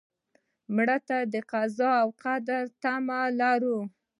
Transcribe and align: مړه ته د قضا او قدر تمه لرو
مړه 0.75 0.97
ته 1.07 1.17
د 1.33 1.35
قضا 1.51 1.91
او 2.03 2.09
قدر 2.23 2.63
تمه 2.81 3.21
لرو 3.39 3.79